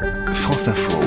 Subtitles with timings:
[0.00, 0.98] France Info.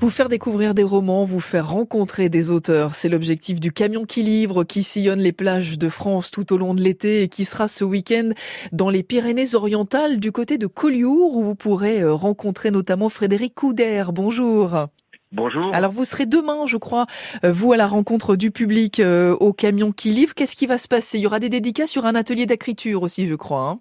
[0.00, 4.22] Vous faire découvrir des romans, vous faire rencontrer des auteurs, c'est l'objectif du camion qui
[4.22, 7.68] livre, qui sillonne les plages de France tout au long de l'été et qui sera
[7.68, 8.30] ce week-end
[8.70, 14.04] dans les Pyrénées-Orientales du côté de Collioure où vous pourrez euh, rencontrer notamment Frédéric Couder.
[14.12, 14.86] Bonjour.
[15.32, 15.74] Bonjour.
[15.74, 17.06] Alors vous serez demain, je crois,
[17.44, 20.34] euh, vous à la rencontre du public euh, au camion qui livre.
[20.34, 21.18] Qu'est-ce qui va se passer?
[21.18, 23.68] Il y aura des dédicaces sur un atelier d'écriture aussi, je crois.
[23.68, 23.80] Hein?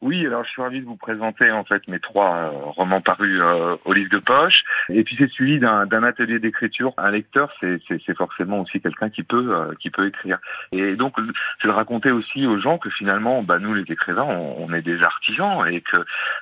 [0.00, 3.40] Oui, alors je suis ravi de vous présenter en fait mes trois euh, romans parus
[3.40, 4.62] euh, au livre de poche.
[4.90, 6.92] Et puis c'est suivi d'un atelier d'écriture.
[6.98, 10.38] Un lecteur, c'est forcément aussi quelqu'un qui peut euh, qui peut écrire.
[10.70, 11.16] Et donc
[11.60, 15.02] c'est de raconter aussi aux gens que finalement, bah, nous les écrivains, on, est des
[15.02, 15.96] artisans et que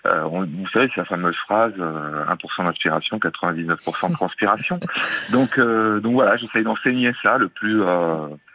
[0.04, 4.78] vous savez c'est la fameuse phrase 1% d'inspiration, 99% de transpiration.
[5.30, 7.82] donc donc voilà, j'essaye d'enseigner ça le plus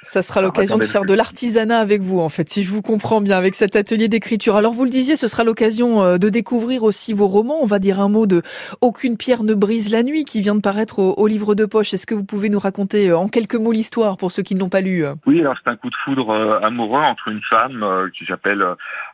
[0.03, 3.21] ça sera l'occasion de faire de l'artisanat avec vous, en fait, si je vous comprends
[3.21, 4.55] bien, avec cet atelier d'écriture.
[4.55, 7.59] Alors, vous le disiez, ce sera l'occasion euh, de découvrir aussi vos romans.
[7.61, 8.41] On va dire un mot de
[8.81, 11.93] Aucune pierre ne brise la nuit, qui vient de paraître au, livre de poche.
[11.93, 14.59] Est-ce que vous pouvez nous raconter euh, en quelques mots l'histoire pour ceux qui ne
[14.59, 18.09] l'ont pas lu Oui, alors c'est un coup de foudre euh, amoureux entre une femme
[18.17, 18.65] qui s'appelle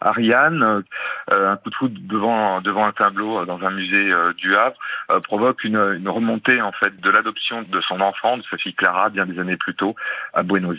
[0.01, 0.83] Ariane.
[1.29, 4.77] Un coup de foudre devant devant un tableau dans un musée du Havre
[5.23, 9.09] provoque une, une remontée en fait de l'adoption de son enfant, de sa fille Clara,
[9.09, 9.95] bien des années plus tôt,
[10.33, 10.77] à Buenos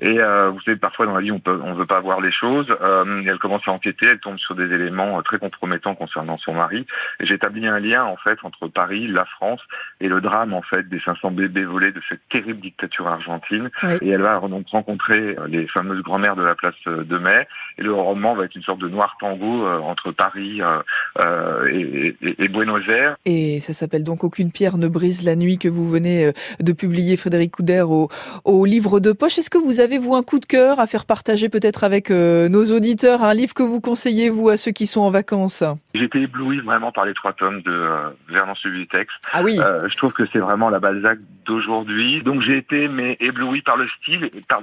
[0.00, 2.66] et euh, vous savez, parfois dans la vie, on on veut pas voir les choses.
[2.80, 6.54] Euh, elle commence à enquêter, elle tombe sur des éléments euh, très compromettants concernant son
[6.54, 6.86] mari.
[7.20, 9.60] J'établis un lien en fait entre Paris, la France
[10.00, 13.70] et le drame en fait des 500 bébés volés de cette terrible dictature argentine.
[14.02, 17.46] Et elle va donc rencontrer les fameuses grand-mères de la place de Mai.
[17.78, 20.60] Et le roman va être une sorte de noir tango entre Paris
[21.68, 23.16] et, et, Buenos Aires.
[23.24, 27.16] Et ça s'appelle donc Aucune pierre ne brise la nuit que vous venez de publier,
[27.16, 28.08] Frédéric Couder, au,
[28.44, 29.38] au livre de poche.
[29.38, 32.48] Est-ce que vous avez, vous, un coup de cœur à faire partager peut-être avec euh,
[32.48, 35.62] nos auditeurs, un livre que vous conseillez, vous, à ceux qui sont en vacances?
[35.94, 39.12] J'ai été ébloui vraiment par les trois tomes de euh, Vernon Subutex.
[39.32, 42.22] Ah oui euh, Je trouve que c'est vraiment la Balzac d'aujourd'hui.
[42.22, 44.62] Donc j'ai été mais ébloui par le style et par,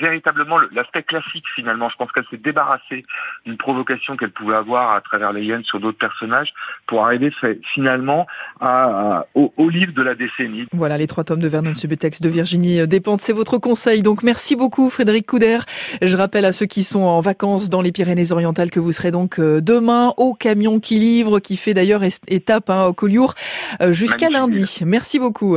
[0.00, 1.88] véritablement l'aspect classique finalement.
[1.88, 3.04] Je pense qu'elle s'est débarrassée
[3.46, 6.52] d'une provocation qu'elle pouvait avoir à travers les hyènes sur d'autres personnages
[6.86, 7.32] pour arriver
[7.74, 8.26] finalement
[8.60, 10.66] à, au, livre de la décennie.
[10.72, 13.20] Voilà les trois tomes de Vernon Subutex de Virginie Despentes.
[13.20, 15.58] C'est votre conseil donc merci beaucoup Frédéric Couder.
[16.02, 19.38] Je rappelle à ceux qui sont en vacances dans les Pyrénées-Orientales que vous serez donc
[19.38, 23.34] euh, demain au camion qui livre, qui fait d'ailleurs étape hein, au Collioure
[23.80, 24.80] euh, jusqu'à lundi.
[24.84, 25.56] Merci beaucoup.